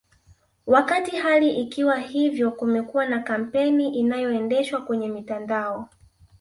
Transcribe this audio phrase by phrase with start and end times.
[0.65, 5.89] Wakati hali ikiwa hivyo kumekuwa na kampeni inayoendeshwa kwenye mitandao